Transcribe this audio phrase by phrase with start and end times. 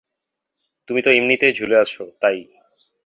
[0.87, 1.93] তুমি তো এমনিতেই ঝুলে আছ,
[2.21, 2.37] তাই।